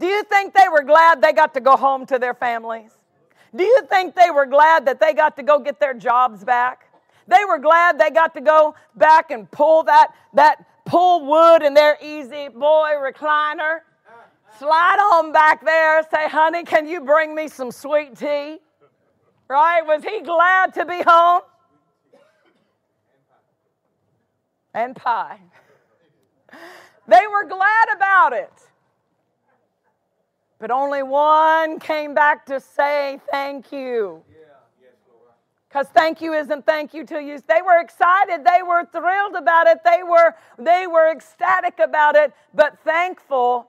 [0.00, 2.92] Do you think they were glad they got to go home to their families?
[3.54, 6.92] Do you think they were glad that they got to go get their jobs back?
[7.26, 11.74] They were glad they got to go back and pull that, that pull wood in
[11.74, 13.80] their easy boy recliner.
[14.58, 18.58] Slide on back there, say, honey, can you bring me some sweet tea?
[19.48, 19.82] Right?
[19.86, 21.42] Was he glad to be home?
[24.74, 25.40] And pie.
[27.08, 28.52] They were glad about it.
[30.58, 34.22] But only one came back to say thank you.
[35.68, 37.40] Because thank you isn't thank you to you.
[37.46, 38.44] They were excited.
[38.44, 39.84] They were thrilled about it.
[39.84, 42.32] They were, they were ecstatic about it.
[42.54, 43.68] But thankful,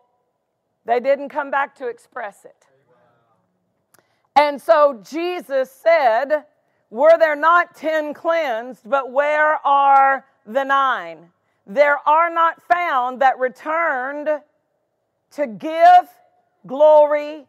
[0.86, 2.68] they didn't come back to express it.
[4.36, 6.46] And so Jesus said,
[6.90, 11.30] Were there not ten cleansed, but where are the nine?
[11.68, 14.30] There are not found that returned
[15.32, 16.10] to give
[16.66, 17.46] glory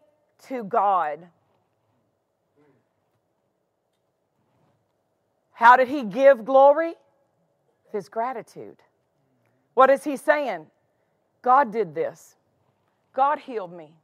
[0.48, 1.26] to God.
[5.52, 6.94] How did he give glory?
[7.92, 8.76] His gratitude.
[9.74, 10.66] What is he saying?
[11.42, 12.36] God did this.
[13.12, 13.94] God healed me.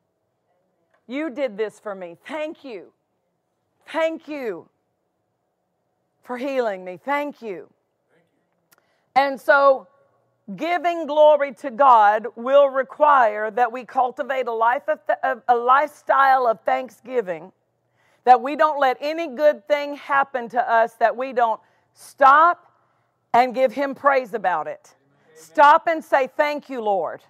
[1.06, 2.16] You did this for me.
[2.26, 2.92] Thank you.
[3.86, 4.68] Thank you
[6.24, 6.98] for healing me.
[7.02, 7.70] Thank you.
[9.14, 9.86] And so,
[10.54, 16.46] giving glory to God will require that we cultivate a life of th- a lifestyle
[16.46, 17.50] of thanksgiving
[18.24, 21.60] that we don't let any good thing happen to us that we don't
[21.94, 22.72] stop
[23.32, 24.94] and give Him praise about it.
[25.34, 27.22] Stop and say, Thank you, Lord.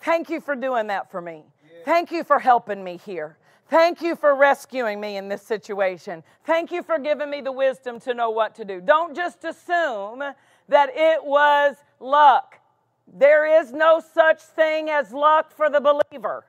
[0.00, 1.44] Thank you for doing that for me.
[1.84, 3.36] Thank you for helping me here.
[3.68, 6.22] Thank you for rescuing me in this situation.
[6.44, 8.80] Thank you for giving me the wisdom to know what to do.
[8.80, 10.22] Don't just assume
[10.68, 12.58] that it was luck.
[13.06, 16.44] There is no such thing as luck for the believer.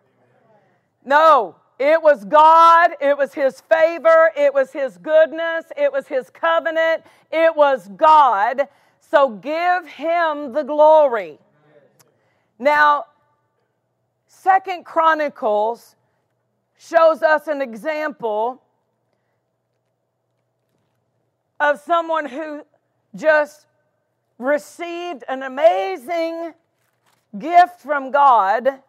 [1.05, 6.29] No, it was God, it was His favor, it was His goodness, it was His
[6.29, 8.67] covenant, it was God.
[8.99, 11.39] So give Him the glory.
[12.59, 13.05] Now,
[14.27, 15.95] Second Chronicles
[16.77, 18.61] shows us an example
[21.59, 22.63] of someone who
[23.15, 23.65] just
[24.39, 26.53] received an amazing
[27.37, 28.81] gift from God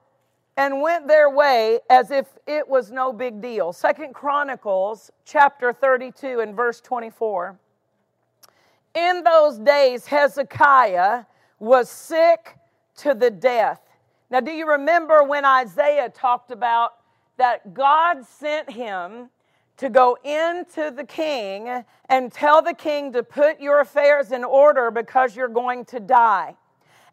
[0.57, 3.73] and went their way as if it was no big deal.
[3.73, 7.59] Second Chronicles chapter 32 and verse 24.
[8.95, 11.25] In those days, Hezekiah
[11.59, 12.57] was sick
[12.99, 13.81] to the death.
[14.31, 16.95] Now, do you remember when Isaiah talked about
[17.37, 19.31] that God sent him
[19.81, 24.91] to go into the king and tell the king to put your affairs in order
[24.91, 26.55] because you're going to die?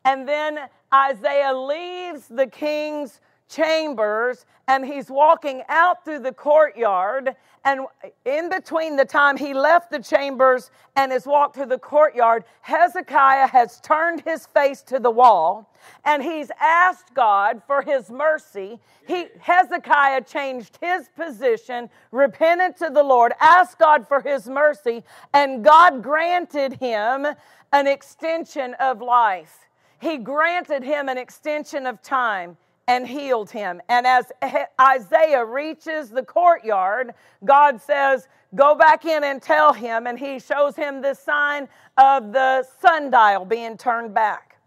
[0.03, 0.59] And then
[0.94, 7.81] Isaiah leaves the king's chambers and he's walking out through the courtyard and
[8.25, 13.47] in between the time he left the chambers and has walked through the courtyard hezekiah
[13.47, 15.72] has turned his face to the wall
[16.03, 18.80] and he's asked god for his mercy.
[19.08, 25.03] He hezekiah changed his position repented to the lord asked god for his mercy
[25.34, 27.25] and god granted him
[27.72, 29.68] an extension of life.
[30.00, 33.81] He granted him an extension of time and healed him.
[33.90, 34.31] And as
[34.80, 40.08] Isaiah reaches the courtyard, God says, Go back in and tell him.
[40.08, 44.58] And he shows him the sign of the sundial being turned back.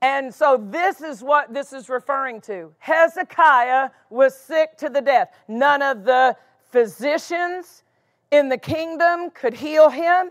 [0.00, 2.72] And so this is what this is referring to.
[2.78, 5.32] Hezekiah was sick to the death.
[5.46, 6.36] None of the
[6.70, 7.84] physicians
[8.30, 10.30] in the kingdom could heal him.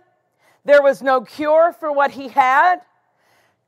[0.66, 2.82] There was no cure for what he had.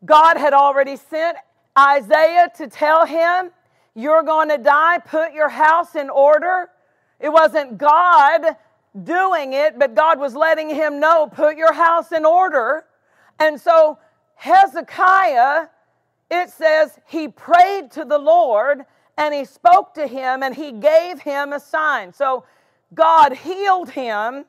[0.04, 1.38] God had already sent
[1.78, 3.52] Isaiah to tell him,
[3.96, 6.70] You're going to die, put your house in order.
[7.20, 8.56] It wasn't God
[9.04, 12.86] doing it, but God was letting him know, Put your house in order.
[13.40, 13.98] And so
[14.36, 15.68] Hezekiah,
[16.30, 18.86] it says, he prayed to the Lord
[19.18, 22.12] and he spoke to him and he gave him a sign.
[22.14, 22.46] So
[22.94, 24.46] God healed him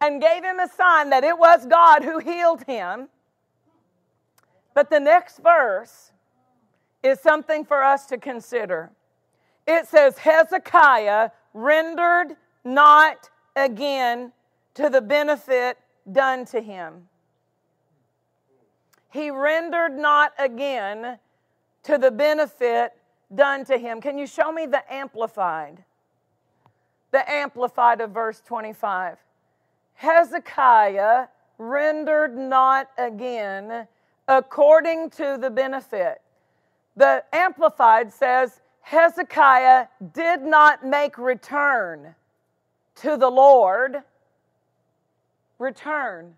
[0.00, 3.08] and gave him a sign that it was God who healed him.
[4.74, 6.12] But the next verse
[7.02, 8.90] is something for us to consider.
[9.66, 14.32] It says, Hezekiah rendered not again
[14.74, 15.78] to the benefit
[16.10, 17.08] done to him.
[19.10, 21.18] He rendered not again
[21.84, 22.92] to the benefit
[23.34, 24.00] done to him.
[24.00, 25.84] Can you show me the amplified?
[27.10, 29.18] The amplified of verse 25.
[29.94, 31.26] Hezekiah
[31.58, 33.86] rendered not again
[34.28, 36.20] according to the benefit.
[36.98, 42.16] The Amplified says Hezekiah did not make return
[42.96, 43.98] to the Lord,
[45.60, 46.34] return.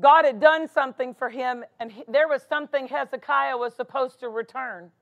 [0.00, 4.28] God had done something for him, and he, there was something Hezekiah was supposed to
[4.28, 4.92] return.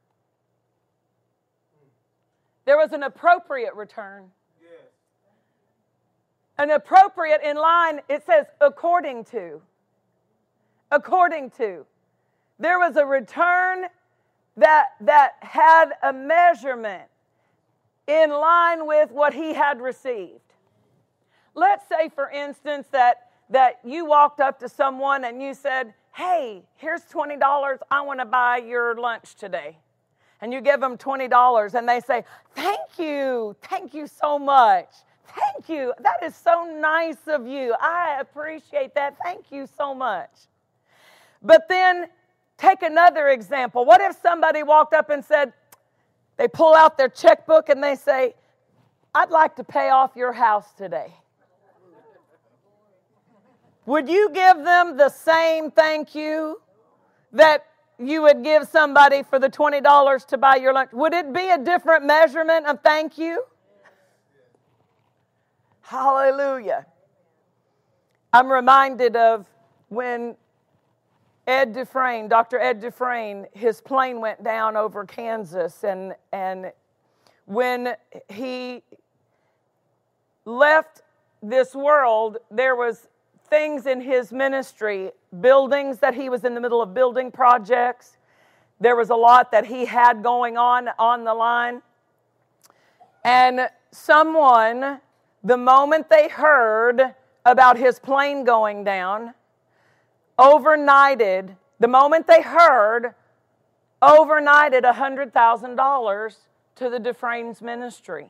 [2.65, 4.31] There was an appropriate return.
[6.57, 9.61] An appropriate in line, it says according to.
[10.91, 11.85] According to.
[12.63, 13.87] There was a return
[14.57, 17.09] that, that had a measurement
[18.07, 20.39] in line with what he had received.
[21.57, 26.63] Let's say, for instance, that, that you walked up to someone and you said, Hey,
[26.77, 27.79] here's $20.
[27.91, 29.79] I want to buy your lunch today.
[30.41, 32.23] And you give them $20 and they say,
[32.55, 33.57] Thank you.
[33.63, 34.89] Thank you so much.
[35.27, 35.95] Thank you.
[35.99, 37.75] That is so nice of you.
[37.81, 39.17] I appreciate that.
[39.25, 40.31] Thank you so much.
[41.43, 42.07] But then
[42.59, 43.85] take another example.
[43.85, 45.53] What if somebody walked up and said,
[46.37, 48.35] they pull out their checkbook and they say,
[49.15, 51.13] I'd like to pay off your house today.
[53.85, 56.61] Would you give them the same thank you
[57.33, 57.67] that
[57.99, 60.93] you would give somebody for the $20 to buy your lunch?
[60.93, 63.45] Would it be a different measurement of thank you?
[65.83, 66.87] Hallelujah.
[68.33, 69.47] I'm reminded of
[69.89, 70.37] when
[71.47, 72.61] Ed Dufresne, Dr.
[72.61, 76.73] Ed Dufresne, his plane went down over Kansas, and, and
[77.47, 77.97] when
[78.29, 78.83] he
[80.45, 81.03] left
[81.43, 83.09] this world, there was
[83.49, 85.11] things in his ministry,
[85.41, 88.17] buildings that he was in the middle of building projects.
[88.81, 91.83] There was a lot that he had going on on the line.
[93.25, 95.01] And someone,
[95.45, 97.15] the moment they heard
[97.45, 99.35] about his plane going down,
[100.39, 103.15] overnighted, the moment they heard,
[104.03, 106.37] overnighted $100,000
[106.77, 108.29] to the Dufresne's ministry.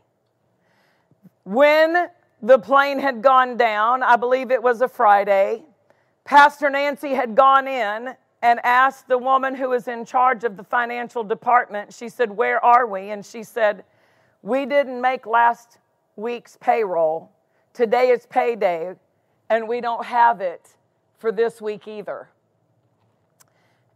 [1.44, 2.08] When
[2.42, 5.62] the plane had gone down, I believe it was a Friday,
[6.24, 10.64] Pastor Nancy had gone in and asked the woman who was in charge of the
[10.64, 13.10] financial department, she said, Where are we?
[13.10, 13.84] And she said,
[14.42, 15.78] We didn't make last
[16.16, 17.30] week's payroll.
[17.72, 18.94] Today is payday,
[19.48, 20.74] and we don't have it
[21.22, 22.28] for this week either.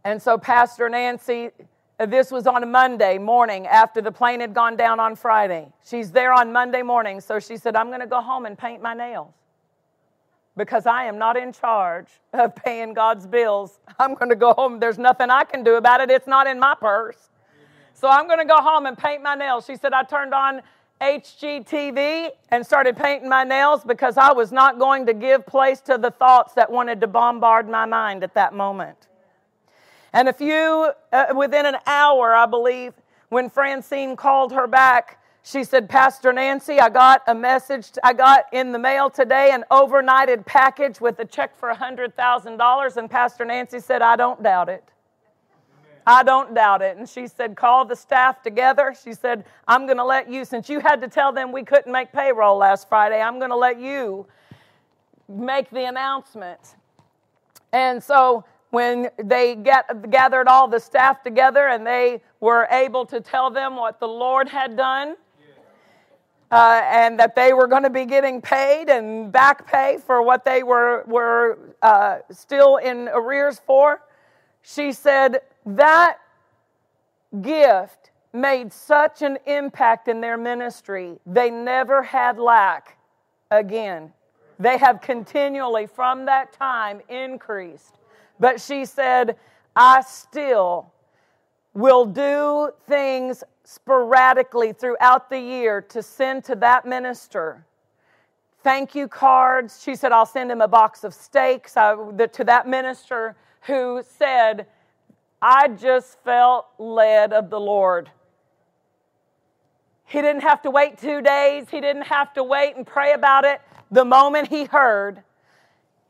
[0.05, 1.51] And so, Pastor Nancy,
[1.99, 5.67] uh, this was on a Monday morning after the plane had gone down on Friday.
[5.85, 8.81] She's there on Monday morning, so she said, I'm going to go home and paint
[8.81, 9.33] my nails
[10.55, 13.79] because I am not in charge of paying God's bills.
[13.99, 14.79] I'm going to go home.
[14.79, 16.09] There's nothing I can do about it.
[16.09, 17.29] It's not in my purse.
[17.93, 19.65] So I'm going to go home and paint my nails.
[19.65, 20.61] She said, I turned on
[21.01, 25.97] HGTV and started painting my nails because I was not going to give place to
[25.97, 29.07] the thoughts that wanted to bombard my mind at that moment.
[30.13, 32.93] And a few, uh, within an hour, I believe,
[33.29, 38.45] when Francine called her back, she said, Pastor Nancy, I got a message, I got
[38.51, 42.97] in the mail today an overnighted package with a check for $100,000.
[42.97, 44.83] And Pastor Nancy said, I don't doubt it.
[46.07, 46.95] I don't doubt it.
[46.95, 48.95] And she said, Call the staff together.
[49.03, 51.91] She said, I'm going to let you, since you had to tell them we couldn't
[51.91, 54.25] make payroll last Friday, I'm going to let you
[55.27, 56.75] make the announcement.
[57.73, 63.19] And so when they get, gathered all the staff together and they were able to
[63.19, 65.17] tell them what the Lord had done,
[66.51, 70.45] uh, and that they were going to be getting paid and back pay for what
[70.45, 74.01] they were, were uh, still in arrears for.
[74.61, 76.17] She said, that
[77.41, 82.97] gift made such an impact in their ministry, they never had lack
[83.51, 84.11] again.
[84.59, 87.99] They have continually, from that time, increased.
[88.39, 89.35] But she said,
[89.75, 90.91] I still
[91.73, 97.67] will do things sporadically throughout the year to send to that minister
[98.67, 99.81] thank you cards.
[99.81, 104.03] She said, I'll send him a box of steaks I, the, to that minister who
[104.05, 104.67] said,
[105.41, 108.09] I just felt led of the Lord.
[110.05, 111.65] He didn't have to wait two days.
[111.69, 113.61] He didn't have to wait and pray about it.
[113.91, 115.21] The moment he heard,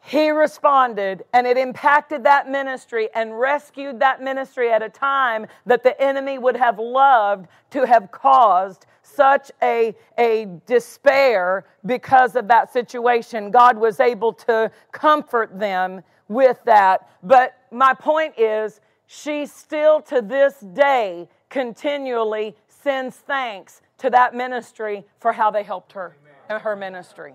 [0.01, 5.84] he responded, and it impacted that ministry and rescued that ministry at a time that
[5.84, 12.72] the enemy would have loved to have caused such a, a despair because of that
[12.72, 13.51] situation.
[13.51, 17.10] God was able to comfort them with that.
[17.24, 25.06] But my point is, she still to this day continually sends thanks to that ministry
[25.20, 26.16] for how they helped her
[26.50, 27.34] and her ministry.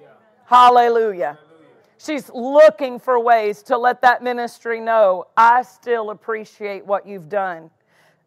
[0.00, 0.08] Yeah.
[0.46, 1.38] Hallelujah.
[1.38, 1.38] Hallelujah.
[1.98, 7.70] She's looking for ways to let that ministry know I still appreciate what you've done.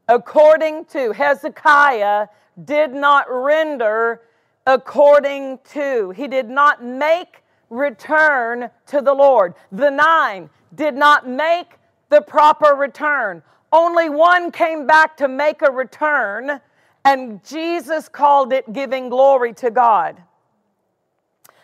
[0.07, 1.11] according to.
[1.11, 2.27] Hezekiah
[2.63, 4.21] did not render
[4.65, 6.11] according to.
[6.11, 9.53] He did not make return to the Lord.
[9.71, 11.76] The nine did not make
[12.09, 13.43] the proper return.
[13.71, 16.61] Only one came back to make a return,
[17.03, 20.21] and Jesus called it giving glory to God.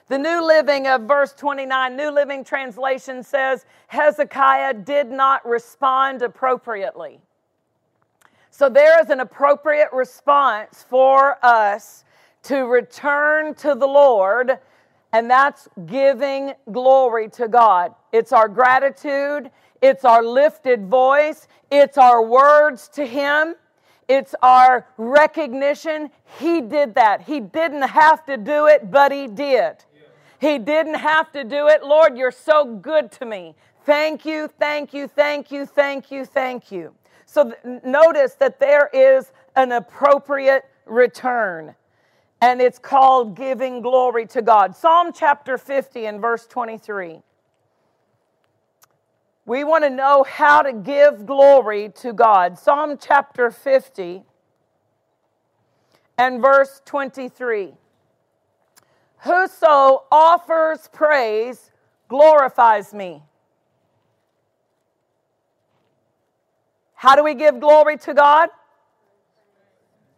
[0.08, 7.22] The New Living of verse 29, New Living Translation says Hezekiah did not respond appropriately.
[8.50, 12.04] So there is an appropriate response for us
[12.44, 14.60] to return to the Lord,
[15.14, 17.96] and that's giving glory to God.
[18.12, 19.50] It's our gratitude,
[19.84, 23.56] it's our lifted voice, it's our words to Him.
[24.08, 26.10] It's our recognition.
[26.40, 27.22] He did that.
[27.22, 29.84] He didn't have to do it, but He did.
[30.40, 31.84] He didn't have to do it.
[31.84, 33.56] Lord, you're so good to me.
[33.86, 36.94] Thank you, thank you, thank you, thank you, thank you.
[37.26, 41.76] So th- notice that there is an appropriate return,
[42.42, 44.76] and it's called giving glory to God.
[44.76, 47.22] Psalm chapter 50 and verse 23.
[49.46, 52.58] We want to know how to give glory to God.
[52.58, 54.24] Psalm chapter 50
[56.18, 57.74] and verse 23.
[59.20, 61.72] Whoso offers praise
[62.08, 63.22] glorifies me.
[66.94, 68.50] How do we give glory to God?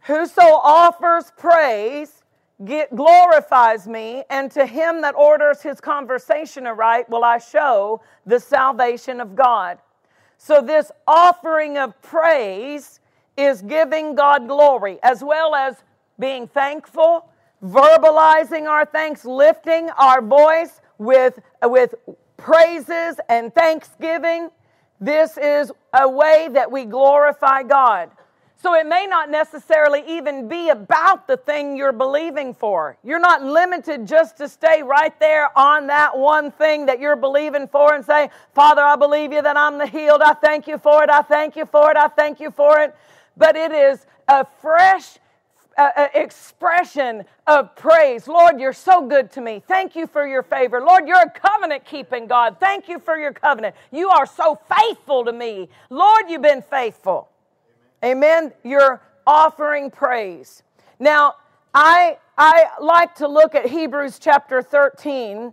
[0.01, 2.24] Whoso offers praise
[2.63, 8.39] get, glorifies me, and to him that orders his conversation aright will I show the
[8.39, 9.79] salvation of God.
[10.37, 12.99] So, this offering of praise
[13.37, 15.75] is giving God glory, as well as
[16.19, 17.29] being thankful
[17.63, 21.95] verbalizing our thanks, lifting our voice with, with
[22.37, 24.49] praises and thanksgiving.
[24.99, 28.11] This is a way that we glorify God.
[28.57, 32.97] So it may not necessarily even be about the thing you're believing for.
[33.03, 37.67] You're not limited just to stay right there on that one thing that you're believing
[37.67, 40.21] for and say, Father, I believe you that I'm the healed.
[40.21, 41.09] I thank you for it.
[41.09, 41.97] I thank you for it.
[41.97, 42.95] I thank you for it.
[43.37, 45.19] But it is a fresh
[45.77, 48.27] uh, expression of praise.
[48.27, 49.61] Lord, you're so good to me.
[49.67, 50.81] Thank you for your favor.
[50.81, 52.57] Lord, you're a covenant keeping God.
[52.59, 53.75] Thank you for your covenant.
[53.91, 55.69] You are so faithful to me.
[55.89, 57.29] Lord, you've been faithful.
[58.05, 58.53] Amen.
[58.63, 60.61] You're offering praise.
[60.99, 61.33] Now,
[61.73, 65.51] I, I like to look at Hebrews chapter 13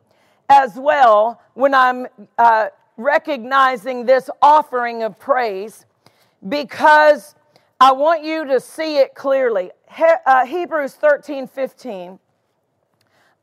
[0.51, 2.07] as well when I'm
[2.37, 2.67] uh,
[2.99, 5.87] recognizing this offering of praise
[6.47, 7.37] because
[7.81, 9.71] I want you to see it clearly.
[9.91, 12.19] He, uh, Hebrews 13 15.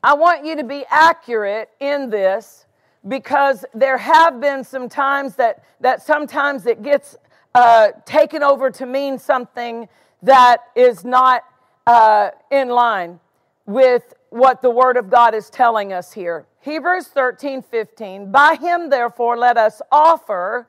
[0.03, 2.67] I want you to be accurate in this
[3.07, 7.17] because there have been some times that, that sometimes it gets
[7.55, 9.87] uh, taken over to mean something
[10.21, 11.43] that is not
[11.87, 13.19] uh, in line
[13.65, 16.45] with what the Word of God is telling us here.
[16.61, 18.31] Hebrews 13 15.
[18.31, 20.67] By him, therefore, let us offer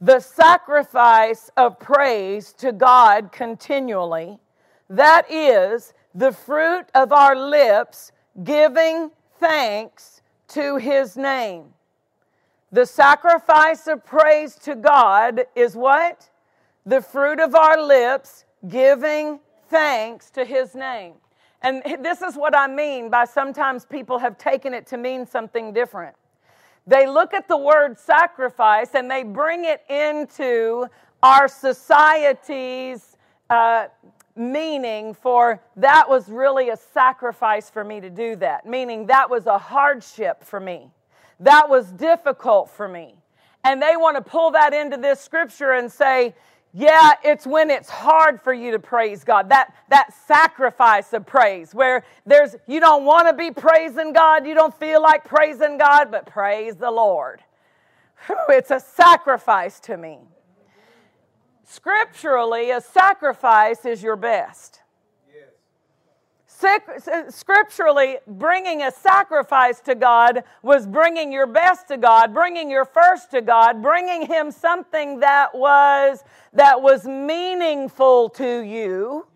[0.00, 4.38] the sacrifice of praise to God continually.
[4.88, 11.74] That is the fruit of our lips giving thanks to his name.
[12.72, 16.28] The sacrifice of praise to God is what?
[16.86, 21.14] The fruit of our lips giving thanks to his name.
[21.62, 25.72] And this is what I mean by sometimes people have taken it to mean something
[25.72, 26.16] different.
[26.86, 30.86] They look at the word sacrifice and they bring it into
[31.22, 33.16] our society's
[33.50, 33.88] uh,
[34.36, 39.46] meaning for that was really a sacrifice for me to do that, meaning that was
[39.46, 40.90] a hardship for me.
[41.40, 43.14] That was difficult for me.
[43.64, 46.34] And they want to pull that into this scripture and say,
[46.72, 49.48] yeah, it's when it's hard for you to praise God.
[49.48, 54.54] That, that sacrifice of praise, where there's, you don't want to be praising God, you
[54.54, 57.42] don't feel like praising God, but praise the Lord.
[58.48, 60.18] It's a sacrifice to me.
[61.64, 64.80] Scripturally, a sacrifice is your best
[67.28, 73.30] scripturally, bringing a sacrifice to God was bringing your best to God, bringing your first
[73.32, 79.26] to God, bringing Him something that was that was meaningful to you,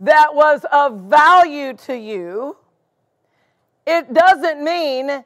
[0.00, 2.56] that was of value to you.
[3.86, 5.24] It doesn't mean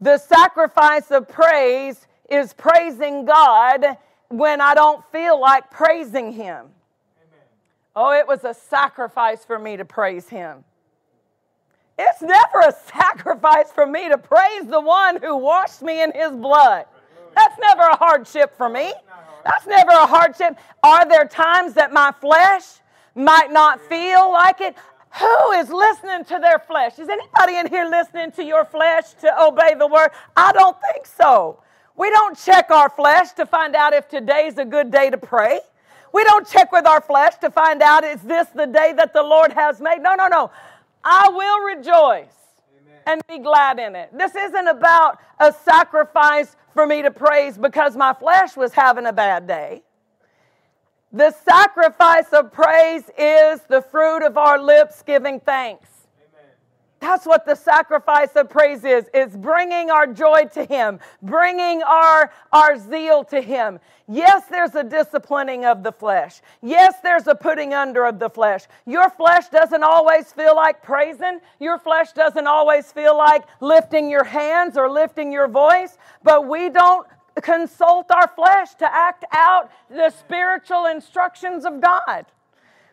[0.00, 3.96] the sacrifice of praise is praising God
[4.28, 6.66] when I don't feel like praising Him.
[7.96, 10.64] Oh, it was a sacrifice for me to praise Him.
[11.98, 16.30] It's never a sacrifice for me to praise the one who washed me in his
[16.30, 16.86] blood.
[17.34, 18.92] That's never a hardship for me.
[19.44, 20.56] That's never a hardship.
[20.82, 22.64] Are there times that my flesh
[23.14, 24.76] might not feel like it?
[25.18, 26.98] Who is listening to their flesh?
[26.98, 30.10] Is anybody in here listening to your flesh to obey the word?
[30.36, 31.60] I don't think so.
[31.96, 35.60] We don't check our flesh to find out if today's a good day to pray.
[36.12, 39.22] We don't check with our flesh to find out is this the day that the
[39.22, 40.00] Lord has made.
[40.00, 40.50] No, no, no.
[41.10, 42.36] I will rejoice
[42.82, 43.00] Amen.
[43.06, 44.10] and be glad in it.
[44.12, 49.12] This isn't about a sacrifice for me to praise because my flesh was having a
[49.12, 49.82] bad day.
[51.10, 55.88] The sacrifice of praise is the fruit of our lips giving thanks.
[57.00, 59.04] That's what the sacrifice of praise is.
[59.14, 63.78] It's bringing our joy to Him, bringing our, our zeal to Him.
[64.08, 66.40] Yes, there's a disciplining of the flesh.
[66.62, 68.62] Yes, there's a putting under of the flesh.
[68.86, 71.40] Your flesh doesn't always feel like praising.
[71.60, 75.98] Your flesh doesn't always feel like lifting your hands or lifting your voice.
[76.22, 77.06] But we don't
[77.42, 82.26] consult our flesh to act out the spiritual instructions of God.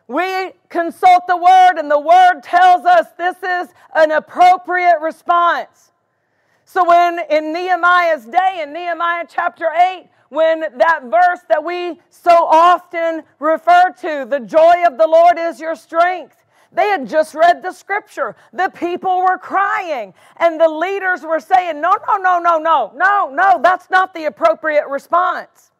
[0.07, 5.91] We consult the Word, and the Word tells us this is an appropriate response.
[6.65, 12.31] So, when in Nehemiah's day, in Nehemiah chapter 8, when that verse that we so
[12.31, 17.63] often refer to, the joy of the Lord is your strength, they had just read
[17.63, 18.35] the scripture.
[18.51, 23.29] The people were crying, and the leaders were saying, No, no, no, no, no, no,
[23.31, 25.71] no, that's not the appropriate response.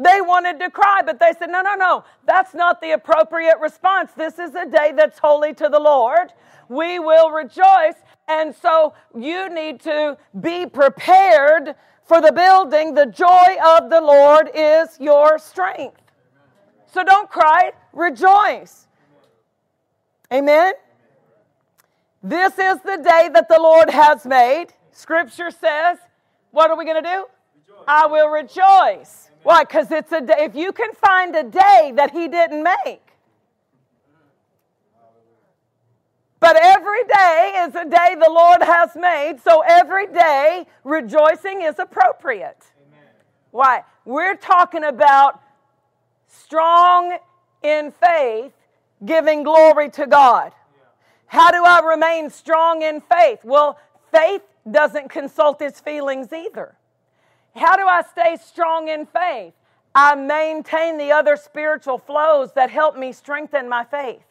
[0.00, 4.12] They wanted to cry, but they said, No, no, no, that's not the appropriate response.
[4.16, 6.32] This is a day that's holy to the Lord.
[6.70, 7.96] We will rejoice.
[8.26, 12.94] And so you need to be prepared for the building.
[12.94, 16.00] The joy of the Lord is your strength.
[16.86, 18.86] So don't cry, rejoice.
[20.32, 20.72] Amen.
[22.22, 24.68] This is the day that the Lord has made.
[24.92, 25.98] Scripture says,
[26.52, 27.26] What are we going to do?
[27.68, 27.84] Rejoice.
[27.86, 29.29] I will rejoice.
[29.42, 29.64] Why?
[29.64, 30.36] Because it's a day.
[30.38, 33.02] If you can find a day that He didn't make,
[36.40, 41.78] but every day is a day the Lord has made, so every day rejoicing is
[41.78, 42.64] appropriate.
[42.88, 43.08] Amen.
[43.50, 43.84] Why?
[44.06, 45.40] We're talking about
[46.26, 47.18] strong
[47.62, 48.52] in faith,
[49.04, 50.52] giving glory to God.
[50.74, 50.84] Yeah.
[51.26, 53.40] How do I remain strong in faith?
[53.44, 53.78] Well,
[54.10, 56.74] faith doesn't consult its feelings either.
[57.54, 59.54] How do I stay strong in faith?
[59.94, 64.22] I maintain the other spiritual flows that help me strengthen my faith,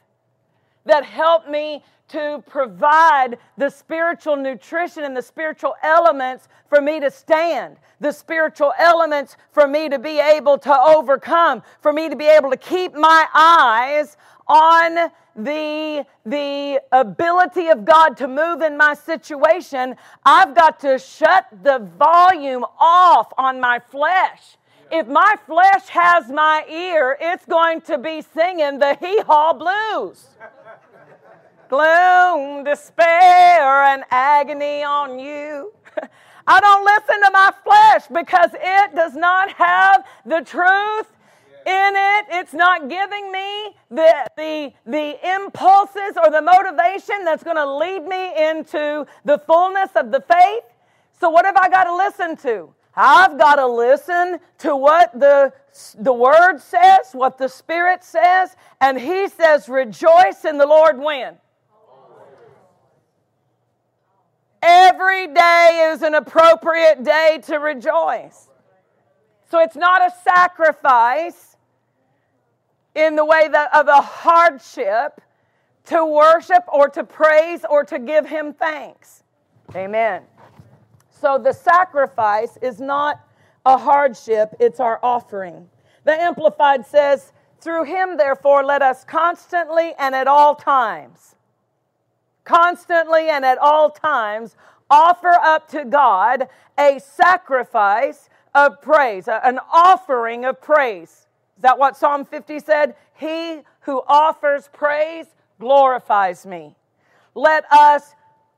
[0.85, 7.11] that help me to provide the spiritual nutrition and the spiritual elements for me to
[7.11, 12.25] stand, the spiritual elements for me to be able to overcome, for me to be
[12.25, 14.17] able to keep my eyes
[14.49, 21.47] on the, the ability of God to move in my situation, I've got to shut
[21.63, 24.57] the volume off on my flesh.
[24.91, 30.25] If my flesh has my ear, it's going to be singing the hee haw blues.
[31.69, 35.71] Gloom, despair, and agony on you.
[36.47, 41.05] I don't listen to my flesh because it does not have the truth
[41.69, 42.25] in it.
[42.31, 48.05] It's not giving me the, the, the impulses or the motivation that's going to lead
[48.05, 50.63] me into the fullness of the faith.
[51.19, 52.73] So, what have I got to listen to?
[52.95, 55.53] I've got to listen to what the,
[55.97, 61.37] the Word says, what the Spirit says, and He says, Rejoice in the Lord when?
[64.61, 68.49] Every day is an appropriate day to rejoice.
[69.49, 71.48] So it's not a sacrifice
[72.99, 75.21] in the way that, of a hardship
[75.85, 79.23] to worship or to praise or to give him thanks.
[79.75, 80.23] Amen.
[81.09, 83.19] So the sacrifice is not
[83.65, 85.69] a hardship, it's our offering.
[86.03, 87.31] The Amplified says,
[87.61, 91.35] Through him, therefore, let us constantly and at all times,
[92.43, 94.55] constantly and at all times,
[94.89, 101.27] offer up to God a sacrifice of praise, an offering of praise.
[101.59, 102.95] Is that what Psalm 50 said?
[103.15, 105.25] He who offers praise
[105.59, 106.73] glorifies me.
[107.35, 108.15] Let us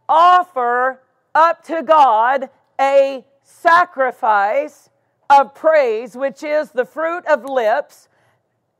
[0.08, 1.02] offer
[1.34, 4.92] up to God a sacrifice
[5.32, 8.08] of praise, which is the fruit of lips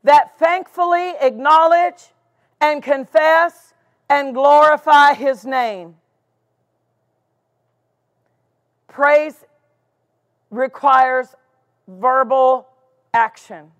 [0.04, 2.12] that thankfully acknowledge
[2.60, 3.74] and confess
[4.08, 5.96] and glorify his name.
[8.86, 9.44] Praise
[10.48, 11.34] requires
[11.88, 12.68] verbal
[13.12, 13.72] action.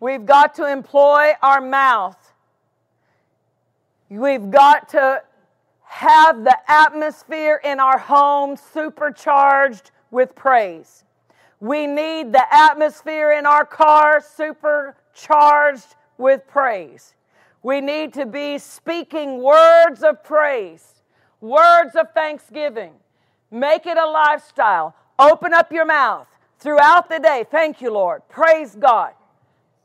[0.00, 2.16] We've got to employ our mouth.
[4.08, 5.22] We've got to
[5.82, 11.04] have the atmosphere in our home supercharged with praise.
[11.60, 17.14] We need the atmosphere in our car supercharged with praise.
[17.62, 21.02] We need to be speaking words of praise,
[21.40, 22.92] words of thanksgiving.
[23.50, 24.94] Make it a lifestyle.
[25.18, 26.28] Open up your mouth
[26.60, 27.44] throughout the day.
[27.50, 28.22] Thank you, Lord.
[28.28, 29.12] Praise God.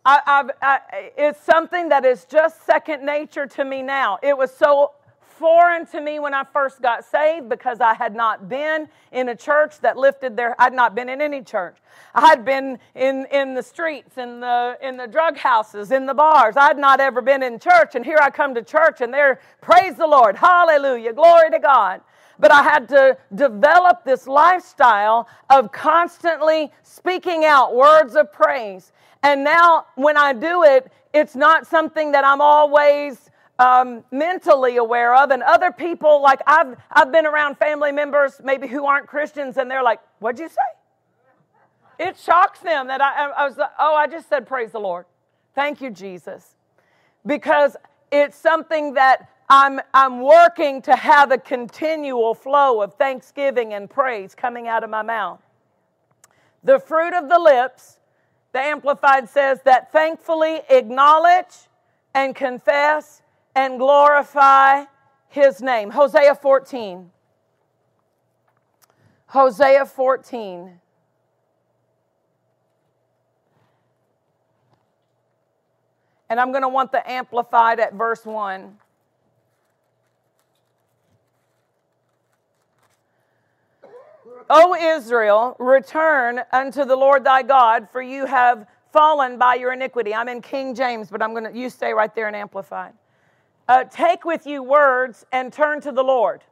[0.05, 4.19] I, I, it's something that is just second nature to me now.
[4.21, 8.47] It was so foreign to me when I first got saved because I had not
[8.49, 11.77] been in a church that lifted their I'd not been in any church.
[12.13, 16.13] I had been in, in the streets, in the in the drug houses, in the
[16.13, 16.55] bars.
[16.57, 19.95] I'd not ever been in church, and here I come to church and there, praise
[19.95, 22.01] the Lord, hallelujah, glory to God.
[22.39, 28.91] But I had to develop this lifestyle of constantly speaking out words of praise.
[29.23, 35.15] And now when I do it, it's not something that I'm always um, mentally aware
[35.15, 39.57] of, and other people, like I've, I've been around family members maybe who aren't Christians,
[39.57, 42.07] and they're like, What'd you say?
[42.07, 45.05] It shocks them that I, I was, like, oh, I just said, Praise the Lord.
[45.55, 46.55] Thank you, Jesus.
[47.25, 47.77] Because
[48.11, 54.33] it's something that I'm, I'm working to have a continual flow of thanksgiving and praise
[54.33, 55.39] coming out of my mouth.
[56.63, 57.99] The fruit of the lips,
[58.53, 61.67] the Amplified says, that thankfully acknowledge
[62.13, 63.21] and confess
[63.55, 64.85] and glorify
[65.27, 65.89] his name.
[65.89, 67.09] Hosea 14.
[69.27, 70.79] Hosea 14.
[76.29, 78.77] And I'm going to want the amplified at verse 1.
[84.55, 90.13] O Israel, return unto the Lord thy God, for you have fallen by your iniquity.
[90.13, 92.91] I'm in King James, but I'm going to, you stay right there and amplify.
[93.67, 96.43] Uh, take with you words and turn to the Lord.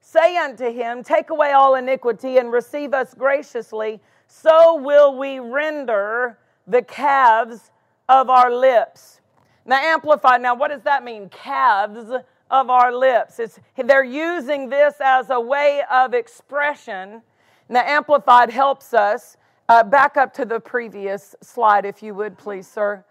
[0.00, 6.38] Say unto him, Take away all iniquity and receive us graciously, so will we render
[6.68, 7.72] the calves
[8.08, 9.20] of our lips.
[9.66, 10.36] Now, amplify.
[10.36, 11.28] now what does that mean?
[11.30, 12.12] Calves
[12.48, 13.40] of our lips.
[13.40, 17.22] It's, they're using this as a way of expression.
[17.70, 19.38] Now, amplified helps us.
[19.68, 23.04] Uh, back up to the previous slide, if you would, please, sir.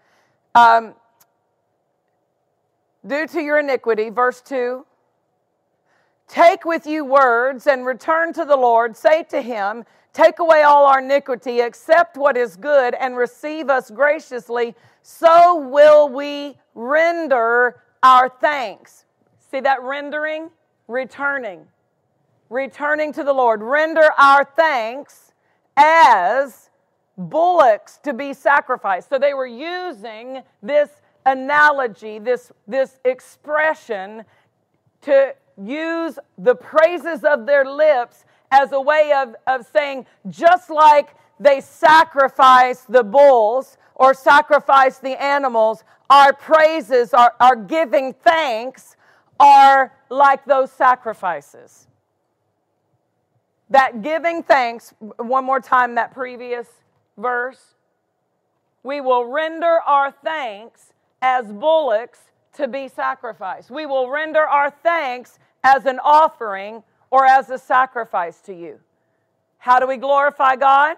[0.54, 0.94] Um,
[3.06, 4.84] due to your iniquity, verse 2.
[6.28, 8.94] Take with you words and return to the Lord.
[8.94, 13.90] Say to him, Take away all our iniquity, accept what is good, and receive us
[13.90, 14.74] graciously.
[15.02, 19.04] So will we render our thanks.
[19.50, 20.50] See that rendering?
[20.88, 21.66] Returning.
[22.50, 23.62] Returning to the Lord.
[23.62, 25.32] Render our thanks
[25.76, 26.68] as
[27.16, 29.08] bullocks to be sacrificed.
[29.08, 30.90] So they were using this
[31.26, 34.24] analogy, this, this expression
[35.02, 41.14] to use the praises of their lips as a way of, of saying, just like
[41.38, 48.96] they sacrifice the bulls or sacrifice the animals, our praises, our, our giving thanks
[49.38, 51.86] are like those sacrifices.
[53.70, 56.66] That giving thanks, one more time, that previous
[57.16, 57.74] verse,
[58.82, 62.18] we will render our thanks as bullocks
[62.54, 63.70] to be sacrificed.
[63.70, 68.80] We will render our thanks as an offering or as a sacrifice to you.
[69.58, 70.96] How do we glorify God?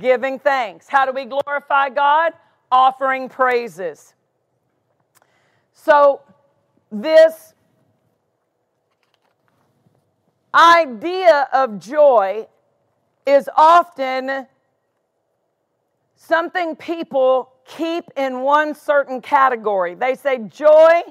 [0.00, 0.88] Giving thanks.
[0.88, 2.32] How do we glorify God?
[2.70, 4.14] Offering praises.
[5.72, 6.20] So,
[6.90, 7.54] this
[10.54, 12.46] idea of joy
[13.26, 14.46] is often
[16.16, 19.94] something people keep in one certain category.
[19.94, 21.02] They say joy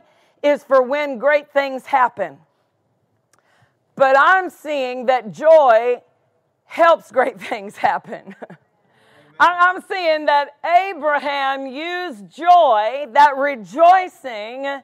[0.43, 2.37] is for when great things happen.
[3.95, 6.01] But I'm seeing that joy
[6.65, 8.35] helps great things happen.
[9.39, 14.81] I'm seeing that Abraham used joy, that rejoicing,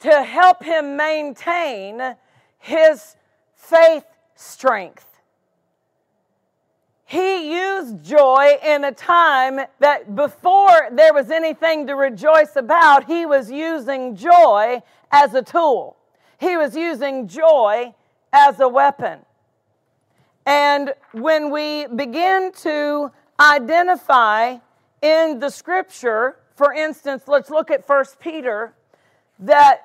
[0.00, 2.16] to help him maintain
[2.58, 3.16] his
[3.60, 5.06] faith strength.
[7.04, 13.26] He used joy in a time that before there was anything to rejoice about, he
[13.26, 15.96] was using joy as a tool.
[16.38, 17.94] He was using joy
[18.32, 19.20] as a weapon.
[20.46, 24.58] And when we begin to identify
[25.02, 28.72] in the scripture, for instance, let's look at 1 Peter,
[29.40, 29.80] that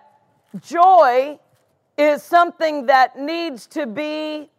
[0.61, 1.39] joy
[1.97, 4.49] is something that needs to be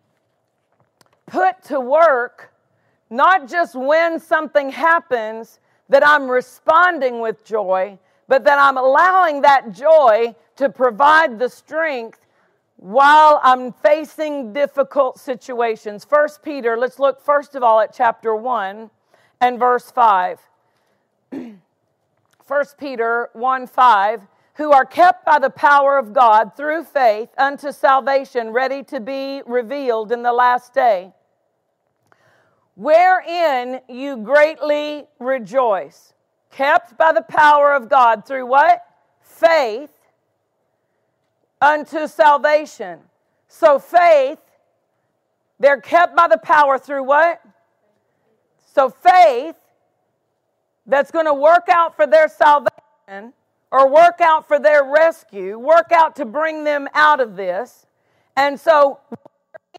[1.26, 2.52] put to work
[3.10, 9.72] not just when something happens that I'm responding with joy, but that I'm allowing that
[9.72, 12.26] joy to provide the strength
[12.76, 16.04] while I'm facing difficult situations.
[16.04, 18.90] First Peter, let's look first of all at chapter 1
[19.40, 20.40] and verse 5.
[22.44, 24.22] First Peter 1 5,
[24.56, 29.42] who are kept by the power of God through faith unto salvation, ready to be
[29.46, 31.12] revealed in the last day.
[32.74, 36.14] Wherein you greatly rejoice,
[36.50, 38.82] kept by the power of God through what?
[39.20, 39.92] Faith
[41.60, 43.00] unto salvation.
[43.48, 44.38] So faith,
[45.60, 47.42] they're kept by the power through what?
[48.74, 49.56] So faith
[50.86, 53.34] that's going to work out for their salvation
[53.76, 57.86] or work out for their rescue, work out to bring them out of this.
[58.36, 59.00] And so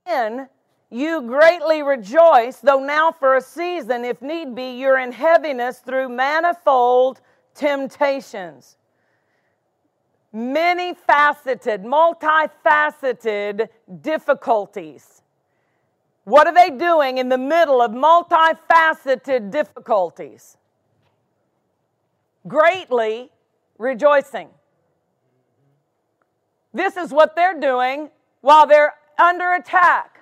[0.10, 0.48] in
[0.90, 6.10] you greatly rejoice, though now for a season, if need be, you're in heaviness through
[6.10, 7.22] manifold
[7.56, 8.78] temptations
[10.34, 13.70] many faceted, multifaceted
[14.02, 15.24] difficulties.
[16.26, 20.58] What are they doing in the middle of multifaceted difficulties?
[22.48, 23.30] Greatly
[23.78, 24.50] rejoicing.
[26.74, 28.10] This is what they're doing
[28.42, 30.20] while they're under attack,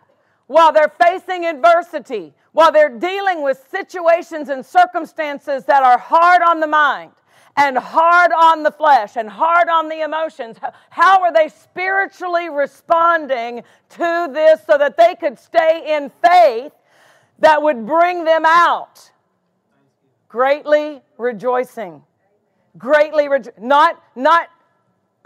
[0.48, 6.60] while they're facing adversity, while they're dealing with situations and circumstances that are hard on
[6.60, 7.12] the mind
[7.58, 10.58] and hard on the flesh and hard on the emotions.
[10.90, 16.74] How are they spiritually responding to this so that they could stay in faith
[17.40, 19.12] that would bring them out?
[20.28, 22.02] Greatly rejoicing.
[22.78, 23.28] Greatly.
[23.58, 24.50] Not, not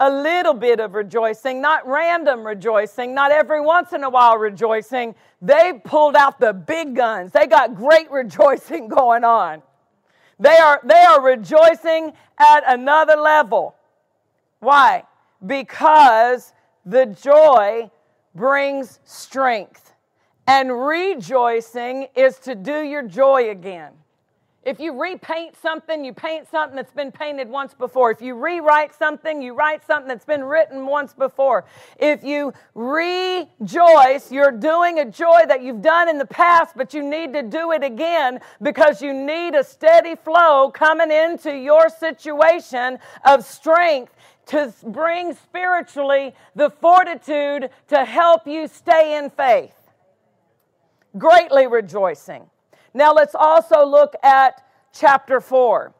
[0.00, 5.14] a little bit of rejoicing, not random rejoicing, not every once in a while rejoicing.
[5.42, 7.32] They pulled out the big guns.
[7.32, 9.62] They got great rejoicing going on.
[10.38, 13.74] They are, they are rejoicing at another level.
[14.60, 15.04] Why?
[15.44, 16.54] Because
[16.86, 17.90] the joy
[18.34, 19.92] brings strength.
[20.46, 23.92] And rejoicing is to do your joy again.
[24.62, 28.10] If you repaint something, you paint something that's been painted once before.
[28.10, 31.64] If you rewrite something, you write something that's been written once before.
[31.98, 37.02] If you rejoice, you're doing a joy that you've done in the past, but you
[37.02, 42.98] need to do it again because you need a steady flow coming into your situation
[43.24, 44.14] of strength
[44.46, 49.74] to bring spiritually the fortitude to help you stay in faith.
[51.16, 52.44] Greatly rejoicing.
[52.92, 55.94] Now let's also look at chapter 4.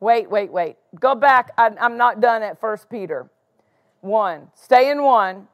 [0.00, 0.76] Wait, wait, wait.
[1.00, 1.52] Go back.
[1.58, 3.28] I'm not done at 1 Peter
[4.00, 4.48] 1.
[4.54, 5.48] Stay in 1.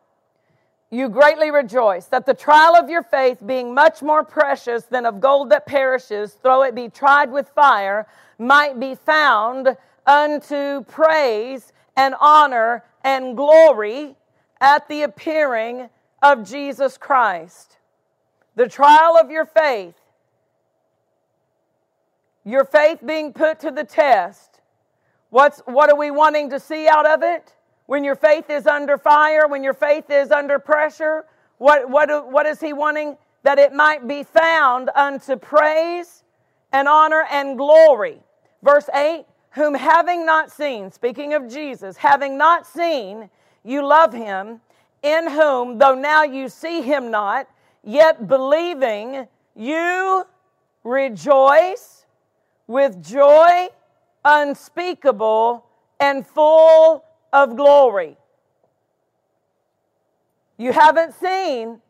[0.90, 5.20] You greatly rejoice that the trial of your faith, being much more precious than of
[5.20, 8.06] gold that perishes, though it be tried with fire,
[8.38, 9.76] might be found
[10.06, 14.16] unto praise and honor and glory
[14.60, 15.88] at the appearing
[16.22, 17.76] of Jesus Christ.
[18.56, 19.94] The trial of your faith,
[22.44, 24.60] your faith being put to the test.
[25.30, 27.54] What's, what are we wanting to see out of it?
[27.86, 31.26] When your faith is under fire, when your faith is under pressure,
[31.58, 33.16] what, what, what is he wanting?
[33.42, 36.22] That it might be found unto praise
[36.72, 38.20] and honor and glory.
[38.62, 43.30] Verse 8 whom having not seen, speaking of Jesus, having not seen,
[43.62, 44.60] you love him,
[45.02, 47.48] in whom, though now you see him not,
[47.84, 50.24] yet believing, you
[50.82, 52.04] rejoice
[52.66, 53.68] with joy
[54.24, 55.64] unspeakable
[56.00, 58.16] and full of glory.
[60.56, 61.80] You haven't seen,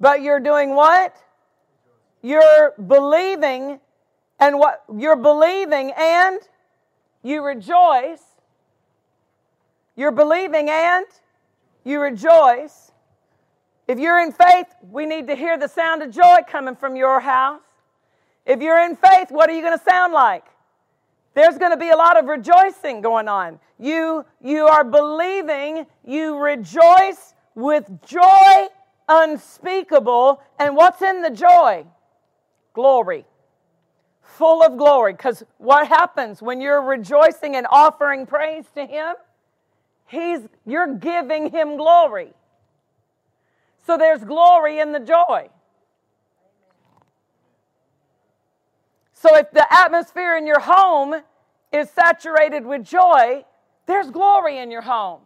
[0.00, 1.16] but you're doing what?
[2.22, 3.78] You're believing,
[4.40, 4.82] and what?
[4.96, 6.40] You're believing and
[7.22, 8.22] you rejoice.
[9.96, 11.06] You're believing and
[11.84, 12.92] you rejoice.
[13.86, 17.20] If you're in faith, we need to hear the sound of joy coming from your
[17.20, 17.62] house.
[18.46, 20.44] If you're in faith, what are you going to sound like?
[21.34, 23.58] There's going to be a lot of rejoicing going on.
[23.78, 28.66] You, you are believing, you rejoice with joy
[29.08, 30.42] unspeakable.
[30.58, 31.86] And what's in the joy?
[32.72, 33.24] Glory
[34.38, 35.12] full of glory.
[35.12, 39.16] Because what happens when you're rejoicing and offering praise to Him?
[40.06, 42.32] He's, you're giving Him glory.
[43.86, 45.50] So there's glory in the joy.
[49.12, 51.14] So if the atmosphere in your home
[51.72, 53.44] is saturated with joy,
[53.86, 55.20] there's glory in your home.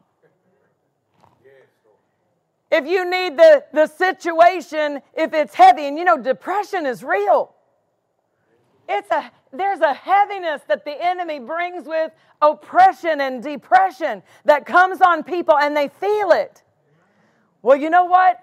[2.70, 7.55] If you need the, the situation, if it's heavy, and you know, depression is real.
[8.88, 15.01] It's a there's a heaviness that the enemy brings with oppression and depression that comes
[15.03, 16.62] on people and they feel it.
[17.61, 18.42] Well, you know what?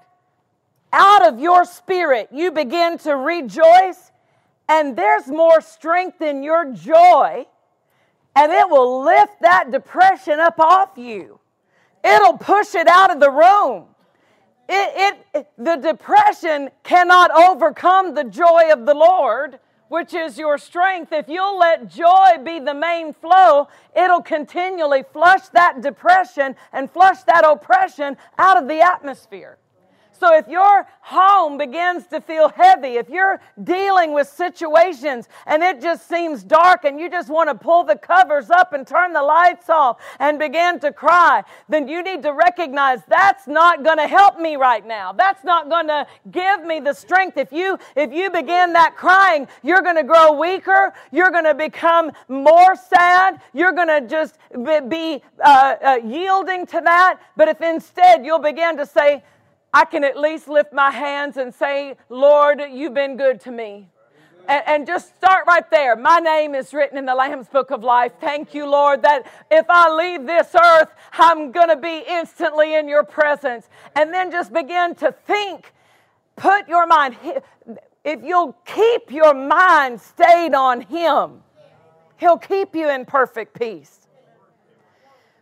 [0.94, 4.12] Out of your spirit, you begin to rejoice,
[4.68, 7.46] and there's more strength in your joy,
[8.36, 11.40] and it will lift that depression up off you.
[12.04, 13.86] It'll push it out of the room.
[14.68, 21.12] It, it, the depression cannot overcome the joy of the Lord which is your strength,
[21.12, 27.24] if you'll let joy be the main flow, it'll continually flush that depression and flush
[27.24, 29.58] that oppression out of the atmosphere.
[30.20, 35.82] So if your home begins to feel heavy, if you're dealing with situations and it
[35.82, 39.24] just seems dark and you just want to pull the covers up and turn the
[39.24, 44.08] lights off and begin to cry, then you need to recognize that's not going to
[44.08, 45.14] help me right now.
[45.14, 47.38] That's not going to give me the strength.
[47.38, 51.56] If you if you begin that crying, you're going to grow weaker, you're going to
[51.56, 54.38] become more sad, you're going to just
[54.90, 57.20] be uh, uh, yielding to that.
[57.38, 59.24] But if instead you'll begin to say,
[59.74, 63.90] I can at least lift my hands and say, Lord, you've been good to me.
[64.48, 65.96] And, and, just start right there.
[65.96, 68.14] My name is written in the Lamb's Book of Life.
[68.20, 72.90] Thank you, Lord, that if I leave this earth, I'm going to be instantly in
[72.90, 73.70] your presence.
[73.96, 75.72] And then just begin to think.
[76.36, 77.18] Put your mind,
[78.04, 81.44] if you'll keep your mind stayed on Him,
[82.18, 84.08] He'll keep you in perfect peace.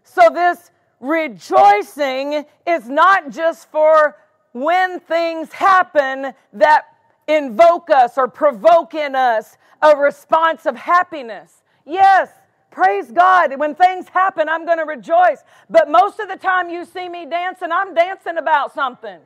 [0.03, 4.15] So, this rejoicing is not just for
[4.53, 6.85] when things happen that
[7.27, 11.63] invoke us or provoke in us a response of happiness.
[11.85, 12.29] Yes,
[12.71, 13.57] praise God.
[13.59, 15.43] When things happen, I'm going to rejoice.
[15.69, 19.19] But most of the time you see me dancing, I'm dancing about something.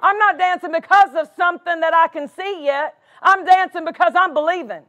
[0.00, 2.94] I'm not dancing because of something that I can see yet.
[3.22, 4.82] I'm dancing because I'm believing.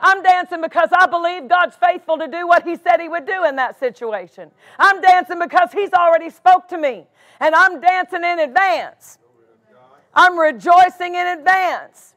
[0.00, 3.44] I'm dancing because I believe God's faithful to do what He said He would do
[3.44, 4.50] in that situation.
[4.78, 7.06] I'm dancing because He's already spoke to me.
[7.40, 9.18] And I'm dancing in advance.
[10.14, 12.14] I'm rejoicing in advance.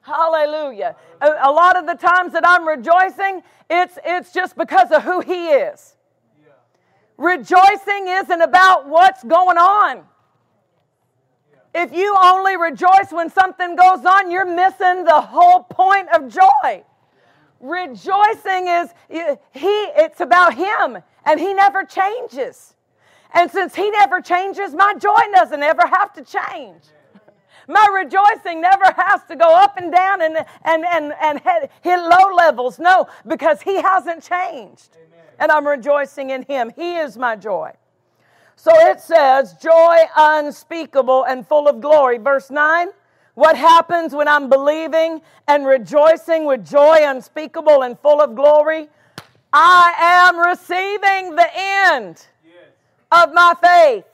[0.00, 0.96] Hallelujah.
[1.20, 5.20] A, a, lot of the times that I'm rejoicing, it's, it's just because of who
[5.20, 5.96] He is.
[7.16, 10.04] Rejoicing isn't about what's going on.
[11.74, 16.84] If you only rejoice when something goes on, you're missing the whole point of joy.
[17.60, 19.22] Rejoicing is he
[19.60, 22.74] it's about him and he never changes.
[23.32, 26.82] And since he never changes, my joy doesn't ever have to change.
[27.68, 31.40] My rejoicing never has to go up and down and, and, and, and
[31.82, 32.78] hit low levels.
[32.78, 34.96] No, because he hasn't changed.
[34.96, 35.24] Amen.
[35.40, 36.72] And I'm rejoicing in him.
[36.76, 37.72] He is my joy.
[38.54, 42.18] So it says, joy unspeakable and full of glory.
[42.18, 42.88] Verse 9
[43.36, 48.88] what happens when I'm believing and rejoicing with joy unspeakable and full of glory?
[49.52, 52.26] I am receiving the end
[53.12, 54.04] of my faith.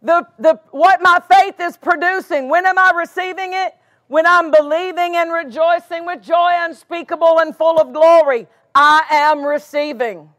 [0.00, 2.48] The, the, what my faith is producing.
[2.48, 3.74] When am I receiving it?
[4.06, 8.46] When I'm believing and rejoicing with joy unspeakable and full of glory.
[8.76, 10.30] I am receiving.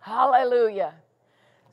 [0.00, 0.92] Hallelujah.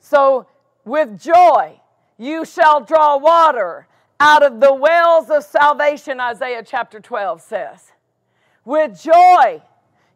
[0.00, 0.46] So,
[0.86, 1.78] with joy,
[2.16, 3.86] you shall draw water
[4.24, 7.92] out of the wells of salvation, Isaiah chapter 12 says.
[8.64, 9.60] With joy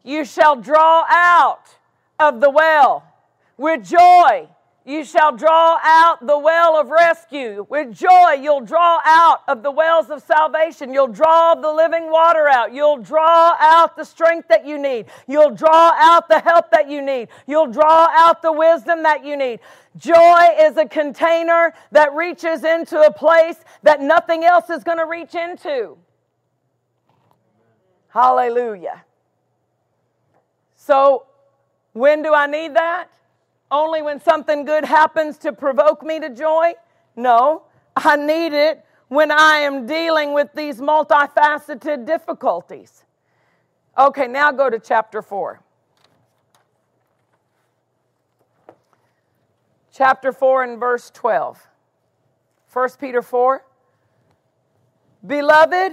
[0.02, 1.76] you shall draw out
[2.18, 3.04] of the well.
[3.58, 4.48] With joy
[4.88, 7.66] you shall draw out the well of rescue.
[7.68, 10.94] With joy, you'll draw out of the wells of salvation.
[10.94, 12.72] You'll draw the living water out.
[12.72, 15.06] You'll draw out the strength that you need.
[15.26, 17.28] You'll draw out the help that you need.
[17.46, 19.60] You'll draw out the wisdom that you need.
[19.98, 25.06] Joy is a container that reaches into a place that nothing else is going to
[25.06, 25.98] reach into.
[28.08, 29.04] Hallelujah.
[30.76, 31.26] So,
[31.92, 33.10] when do I need that?
[33.70, 36.72] Only when something good happens to provoke me to joy?
[37.16, 37.62] No,
[37.96, 43.04] I need it when I am dealing with these multifaceted difficulties.
[43.96, 45.60] Okay, now go to chapter 4.
[49.92, 51.60] Chapter 4 and verse 12.
[52.72, 53.64] 1 Peter 4.
[55.26, 55.92] Beloved,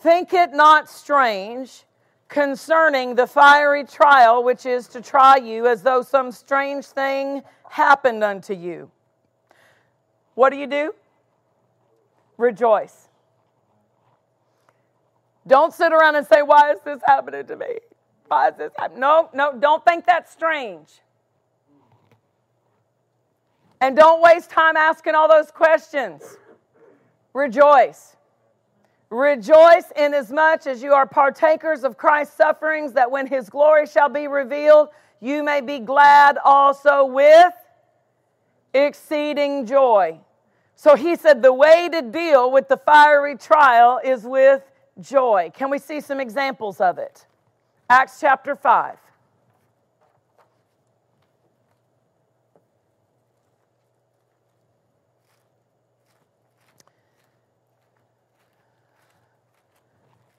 [0.00, 1.84] think it not strange
[2.32, 8.24] concerning the fiery trial which is to try you as though some strange thing happened
[8.24, 8.90] unto you.
[10.34, 10.94] What do you do?
[12.38, 13.08] Rejoice.
[15.46, 17.78] Don't sit around and say, Why is this happening to me?
[18.28, 19.00] Why is this happening?
[19.00, 20.88] No, no, don't think that's strange.
[23.82, 26.22] And don't waste time asking all those questions.
[27.34, 28.16] Rejoice.
[29.12, 34.26] Rejoice inasmuch as you are partakers of Christ's sufferings, that when his glory shall be
[34.26, 34.88] revealed,
[35.20, 37.52] you may be glad also with
[38.72, 40.18] exceeding joy.
[40.76, 44.62] So he said the way to deal with the fiery trial is with
[44.98, 45.50] joy.
[45.52, 47.26] Can we see some examples of it?
[47.90, 48.96] Acts chapter 5.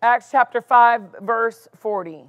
[0.04, 2.26] Acts chapter 5, verse 40.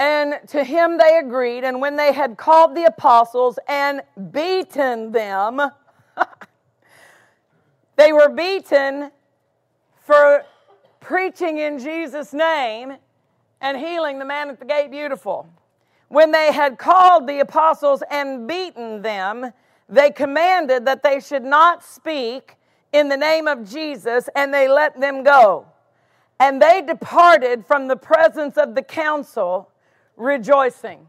[0.00, 4.02] And to him they agreed, and when they had called the apostles and
[4.32, 5.60] beaten them,
[7.96, 9.12] they were beaten
[10.00, 10.42] for
[10.98, 12.96] preaching in Jesus' name
[13.60, 15.48] and healing the man at the gate beautiful.
[16.08, 19.52] When they had called the apostles and beaten them,
[19.88, 22.56] they commanded that they should not speak
[22.92, 25.66] in the name of Jesus, and they let them go.
[26.40, 29.70] And they departed from the presence of the council,
[30.16, 31.06] rejoicing.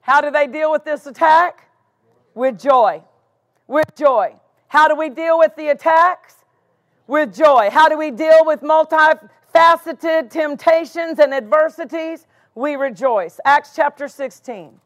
[0.00, 1.68] How do they deal with this attack?
[2.34, 3.02] With joy.
[3.66, 4.36] With joy.
[4.68, 6.36] How do we deal with the attacks?
[7.06, 7.68] With joy.
[7.70, 12.26] How do we deal with multifaceted temptations and adversities?
[12.54, 13.40] We rejoice.
[13.44, 14.80] Acts chapter 16,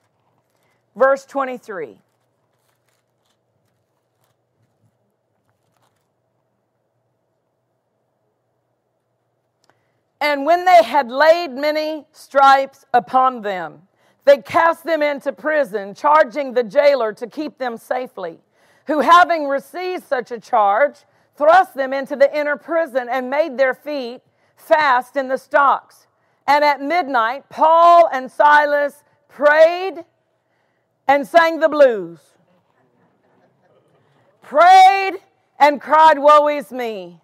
[0.97, 1.99] verse 23.
[10.21, 13.83] And when they had laid many stripes upon them,
[14.25, 18.39] they cast them into prison, charging the jailer to keep them safely,
[18.87, 20.97] who, having received such a charge,
[21.37, 24.21] thrust them into the inner prison and made their feet
[24.57, 26.07] fast in the stocks.
[26.47, 30.05] And at midnight, Paul and Silas prayed
[31.09, 32.21] and sang the blues.
[34.43, 35.15] Prayed
[35.59, 37.21] and cried, Woe is me.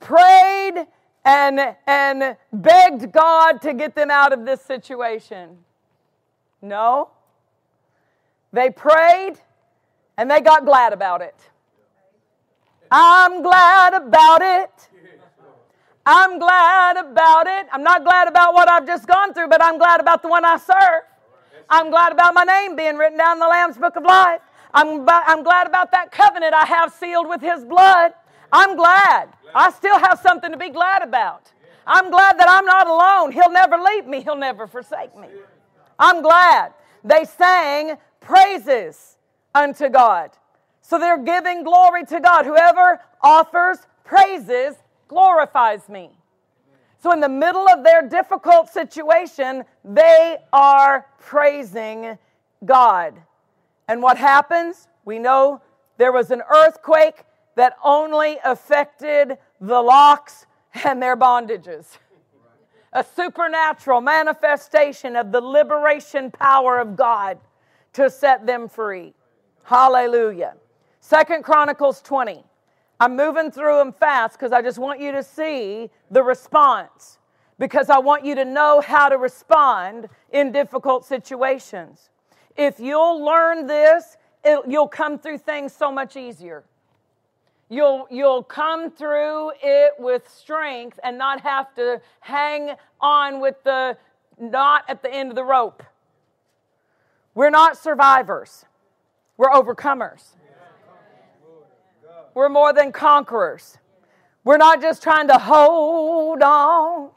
[0.00, 0.86] Prayed
[1.28, 5.58] and, and begged God to get them out of this situation?
[6.62, 7.10] No.
[8.50, 9.34] They prayed
[10.16, 11.34] and they got glad about it.
[12.90, 14.88] I'm glad about it.
[16.06, 17.66] I'm glad about it.
[17.70, 20.46] I'm not glad about what I've just gone through, but I'm glad about the one
[20.46, 21.02] I serve.
[21.68, 24.40] I'm glad about my name being written down in the Lamb's Book of Life.
[24.72, 28.14] I'm, I'm glad about that covenant I have sealed with His blood.
[28.52, 29.28] I'm glad.
[29.54, 31.52] I still have something to be glad about.
[31.86, 33.32] I'm glad that I'm not alone.
[33.32, 35.28] He'll never leave me, He'll never forsake me.
[35.98, 36.74] I'm glad.
[37.02, 39.16] They sang praises
[39.54, 40.30] unto God.
[40.82, 42.44] So they're giving glory to God.
[42.46, 44.76] Whoever offers praises
[45.08, 46.10] glorifies me.
[47.00, 52.18] So, in the middle of their difficult situation, they are praising
[52.64, 53.14] God.
[53.86, 54.88] And what happens?
[55.04, 55.60] We know
[55.96, 57.24] there was an earthquake
[57.58, 60.46] that only affected the locks
[60.84, 61.98] and their bondages.
[62.92, 67.36] A supernatural manifestation of the liberation power of God
[67.94, 69.12] to set them free.
[69.64, 70.54] Hallelujah.
[71.00, 72.44] Second Chronicles 20.
[73.00, 77.18] I'm moving through them fast because I just want you to see the response,
[77.58, 82.10] because I want you to know how to respond in difficult situations.
[82.56, 86.62] If you'll learn this, it, you'll come through things so much easier.
[87.68, 93.96] You'll, you'll come through it with strength and not have to hang on with the
[94.38, 95.82] knot at the end of the rope.
[97.34, 98.64] We're not survivors,
[99.36, 100.22] we're overcomers.
[102.34, 103.78] We're more than conquerors.
[104.44, 107.10] We're not just trying to hold on.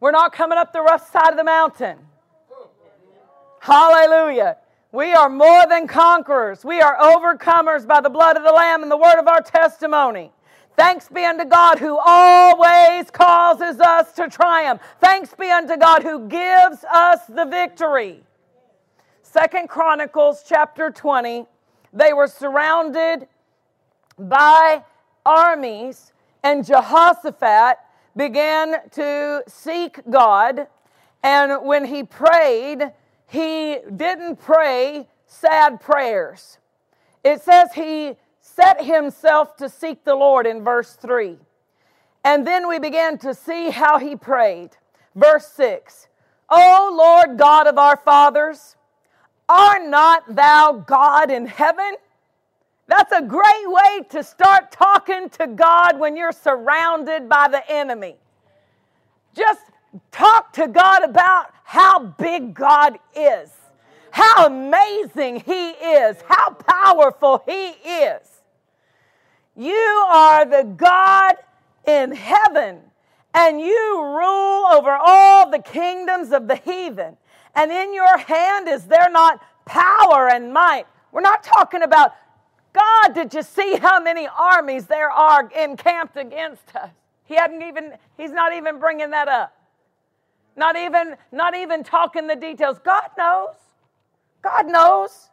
[0.00, 1.98] We're not coming up the rough side of the mountain.
[3.60, 4.58] Hallelujah.
[4.96, 6.64] We are more than conquerors.
[6.64, 10.32] We are overcomers by the blood of the Lamb and the word of our testimony.
[10.74, 14.80] Thanks be unto God who always causes us to triumph.
[14.98, 18.22] Thanks be unto God who gives us the victory.
[19.20, 21.44] Second Chronicles chapter 20.
[21.92, 23.28] They were surrounded
[24.18, 24.82] by
[25.26, 27.76] armies, and Jehoshaphat
[28.16, 30.68] began to seek God.
[31.22, 32.92] And when he prayed,
[33.26, 36.58] he didn't pray sad prayers.
[37.24, 41.38] It says he set himself to seek the Lord in verse 3.
[42.24, 44.70] And then we began to see how he prayed.
[45.14, 46.08] Verse 6
[46.48, 48.76] O Lord God of our fathers,
[49.48, 51.96] are not thou God in heaven?
[52.88, 58.16] That's a great way to start talking to God when you're surrounded by the enemy.
[59.34, 59.62] Just
[60.10, 63.50] talk to God about how big God is,
[64.10, 68.26] how amazing He is, how powerful He is.
[69.56, 71.36] You are the God
[71.86, 72.80] in heaven,
[73.34, 77.16] and you rule over all the kingdoms of the heathen.
[77.54, 80.84] And in your hand is there not power and might?
[81.10, 82.12] We're not talking about
[82.76, 86.90] God, did you see how many armies there are encamped against us?
[87.24, 89.55] He hadn't even, he's not even bringing that up.
[90.56, 92.78] Not even, not even talking the details.
[92.84, 93.54] God knows.
[94.42, 95.30] God knows.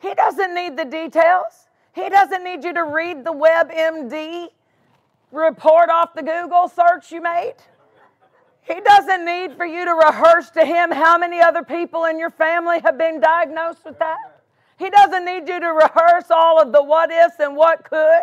[0.00, 1.68] He doesn't need the details.
[1.94, 4.48] He doesn't need you to read the WebMD
[5.32, 7.54] report off the Google search you made.
[8.62, 12.30] He doesn't need for you to rehearse to him how many other people in your
[12.30, 14.42] family have been diagnosed with that.
[14.78, 18.22] He doesn't need you to rehearse all of the what ifs and what could.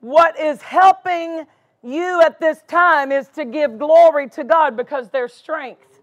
[0.00, 1.46] What is helping
[1.82, 6.00] you at this time is to give glory to God because there's strength.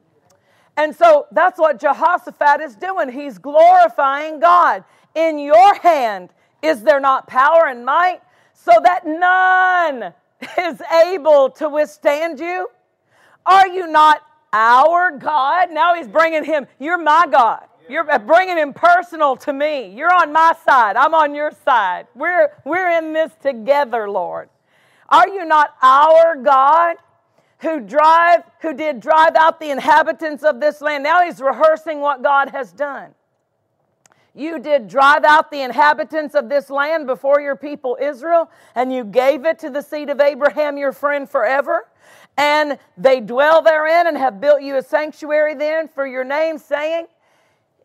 [0.76, 3.10] And so that's what Jehoshaphat is doing.
[3.10, 4.84] He's glorifying God.
[5.16, 6.30] In your hand
[6.62, 8.22] is there not power and might
[8.54, 10.14] so that none
[10.60, 12.68] is able to withstand you?
[13.46, 14.22] Are you not
[14.54, 15.72] our God?
[15.72, 17.66] Now he's bringing him, you're my God.
[17.90, 19.94] You're bringing him personal to me.
[19.96, 20.98] You're on my side.
[20.98, 22.08] I'm on your side.
[22.16, 24.50] We're, we're in this together, Lord.
[25.10, 26.98] Are you not our God
[27.60, 31.04] who drive, who did drive out the inhabitants of this land?
[31.04, 33.14] Now he's rehearsing what God has done.
[34.36, 39.04] You did drive out the inhabitants of this land before your people Israel, and you
[39.04, 41.88] gave it to the seed of Abraham, your friend, forever.
[42.38, 47.08] And they dwell therein and have built you a sanctuary then for your name, saying,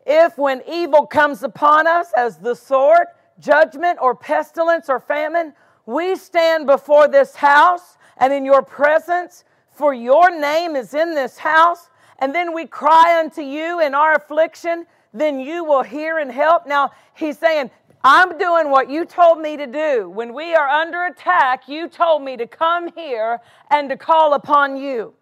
[0.05, 3.07] if when evil comes upon us as the sword,
[3.39, 5.53] judgment, or pestilence or famine,
[5.85, 11.37] we stand before this house and in your presence, for your name is in this
[11.37, 16.31] house, and then we cry unto you in our affliction, then you will hear and
[16.31, 16.67] help.
[16.67, 17.71] Now, he's saying,
[18.03, 20.09] I'm doing what you told me to do.
[20.09, 24.77] When we are under attack, you told me to come here and to call upon
[24.77, 25.13] you.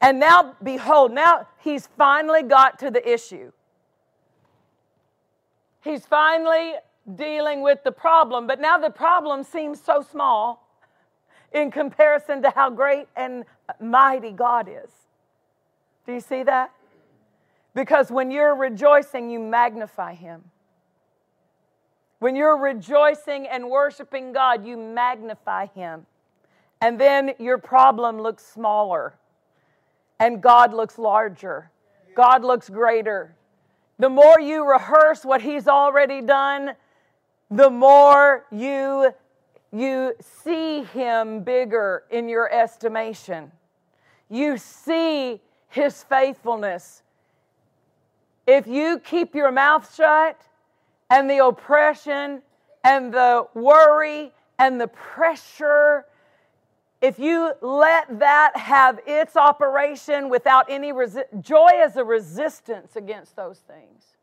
[0.00, 3.52] And now, behold, now he's finally got to the issue.
[5.82, 6.74] He's finally
[7.16, 10.66] dealing with the problem, but now the problem seems so small
[11.52, 13.44] in comparison to how great and
[13.80, 14.90] mighty God is.
[16.06, 16.72] Do you see that?
[17.74, 20.44] Because when you're rejoicing, you magnify Him.
[22.18, 26.06] When you're rejoicing and worshiping God, you magnify Him.
[26.80, 29.14] And then your problem looks smaller,
[30.18, 31.70] and God looks larger,
[32.14, 33.34] God looks greater.
[33.98, 36.74] The more you rehearse what he's already done,
[37.56, 39.14] the more you,
[39.72, 43.52] you see him bigger in your estimation.
[44.28, 47.02] You see his faithfulness.
[48.46, 50.40] If you keep your mouth shut
[51.10, 52.42] and the oppression
[52.82, 56.04] and the worry and the pressure
[57.04, 63.36] if you let that have its operation without any resi- joy as a resistance against
[63.36, 64.13] those things.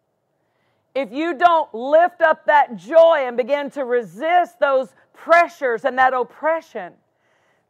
[0.94, 6.14] If you don't lift up that joy and begin to resist those pressures and that
[6.14, 6.94] oppression,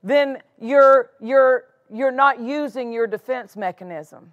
[0.03, 4.31] then you're, you're, you're not using your defense mechanism.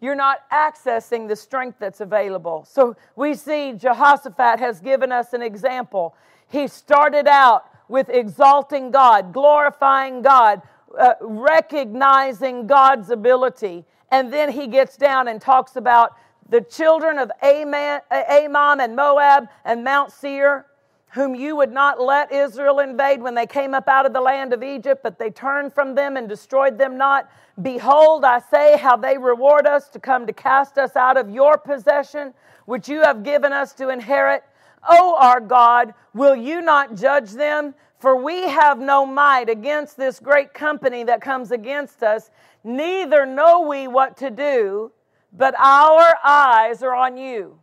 [0.00, 2.66] You're not accessing the strength that's available.
[2.68, 6.14] So we see Jehoshaphat has given us an example.
[6.48, 10.60] He started out with exalting God, glorifying God,
[10.98, 13.86] uh, recognizing God's ability.
[14.10, 16.16] And then he gets down and talks about
[16.48, 20.66] the children of Ammon and Moab and Mount Seir,
[21.08, 24.52] whom you would not let Israel invade when they came up out of the land
[24.52, 27.30] of Egypt, but they turned from them and destroyed them not.
[27.62, 31.56] Behold, I say how they reward us to come to cast us out of your
[31.56, 32.34] possession,
[32.66, 34.42] which you have given us to inherit.
[34.88, 37.74] O our God, will you not judge them?
[38.00, 42.30] For we have no might against this great company that comes against us,
[42.64, 44.92] neither know we what to do,
[45.36, 47.58] but our eyes are on you.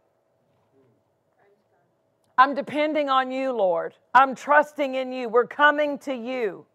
[2.38, 3.94] I'm depending on you, Lord.
[4.14, 5.30] I'm trusting in you.
[5.30, 6.66] We're coming to you.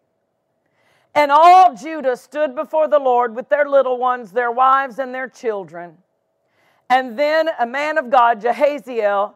[1.13, 5.27] And all Judah stood before the Lord with their little ones, their wives, and their
[5.27, 5.97] children.
[6.89, 9.33] And then a man of God, Jehaziel,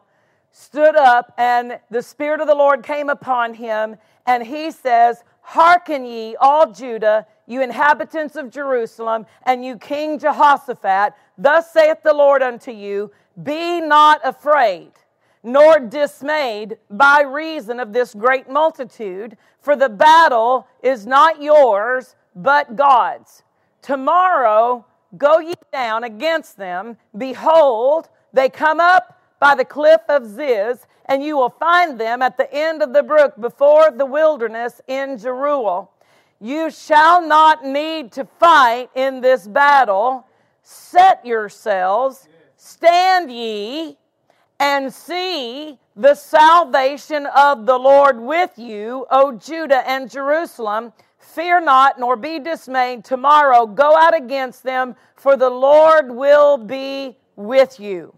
[0.52, 3.96] stood up, and the Spirit of the Lord came upon him,
[4.26, 11.14] and he says, Hearken ye, all Judah, you inhabitants of Jerusalem, and you King Jehoshaphat,
[11.36, 13.10] thus saith the Lord unto you,
[13.42, 14.92] Be not afraid,
[15.42, 22.76] nor dismayed by reason of this great multitude, for the battle is not yours, but
[22.76, 23.42] God's.
[23.82, 24.86] Tomorrow
[25.18, 26.96] go ye down against them.
[27.16, 32.36] Behold, they come up by the cliff of Ziz, and you will find them at
[32.36, 35.88] the end of the brook before the wilderness in Jeruel.
[36.38, 40.28] You shall not need to fight in this battle.
[40.62, 43.98] Set yourselves, stand ye,
[44.60, 50.92] and see the salvation of the Lord with you, O Judah and Jerusalem.
[51.18, 53.04] Fear not, nor be dismayed.
[53.04, 58.14] Tomorrow go out against them, for the Lord will be with you.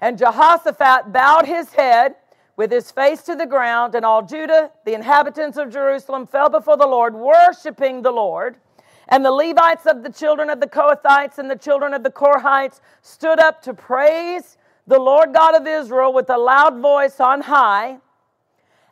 [0.00, 2.16] And Jehoshaphat bowed his head
[2.56, 6.76] with his face to the ground, and all Judah, the inhabitants of Jerusalem, fell before
[6.76, 8.56] the Lord, worshiping the Lord.
[9.08, 12.80] And the Levites of the children of the Kohathites and the children of the Korhites
[13.00, 17.98] stood up to praise the Lord God of Israel with a loud voice on high.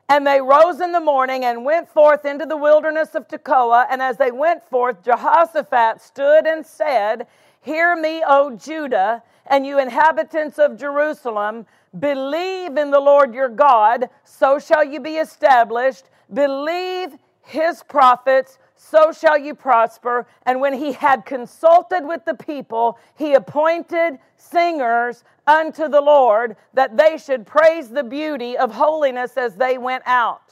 [0.08, 3.86] And they rose in the morning and went forth into the wilderness of Tekoa.
[3.90, 7.26] And as they went forth, Jehoshaphat stood and said,
[7.60, 11.66] Hear me, O Judah, and you inhabitants of Jerusalem.
[11.98, 16.06] Believe in the Lord your God, so shall you be established.
[16.32, 20.26] Believe his prophets, so shall you prosper.
[20.44, 26.96] And when he had consulted with the people, he appointed singers unto the Lord that
[26.96, 30.42] they should praise the beauty of holiness as they went out.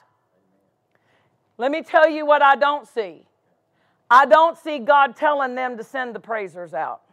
[1.59, 3.26] Let me tell you what I don't see.
[4.11, 7.04] I don't see God telling them to send the praisers out.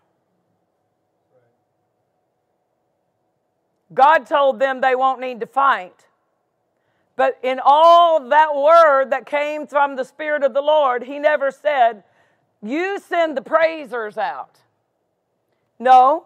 [3.93, 6.05] God told them they won't need to fight.
[7.15, 11.51] But in all that word that came from the Spirit of the Lord, He never
[11.51, 12.03] said,
[12.63, 14.59] You send the praisers out.
[15.77, 16.25] No,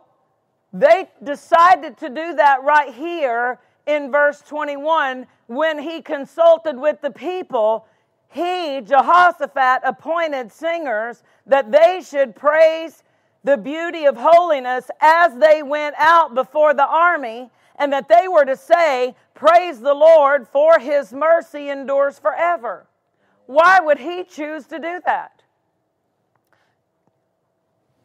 [0.72, 7.11] they decided to do that right here in verse 21 when He consulted with the
[7.11, 7.88] people.
[8.30, 13.01] He, Jehoshaphat, appointed singers that they should praise
[13.45, 18.43] the beauty of holiness as they went out before the army, and that they were
[18.43, 22.87] to say, Praise the Lord, for his mercy endures forever.
[23.45, 25.43] Why would he choose to do that?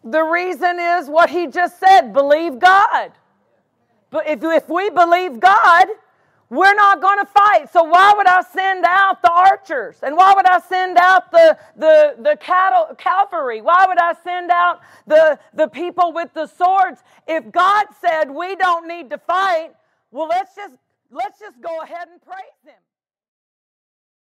[0.04, 3.12] The reason is what he just said believe God.
[4.10, 5.86] But if, if we believe God,
[6.50, 7.72] we're not going to fight.
[7.72, 9.98] So why would I send out the archers?
[10.02, 13.62] And why would I send out the, the, the cattle, cavalry?
[13.62, 17.02] Why would I send out the, the people with the swords?
[17.28, 19.70] If God said we don't need to fight,
[20.10, 20.74] well, let's just,
[21.12, 22.74] let's just go ahead and praise Him.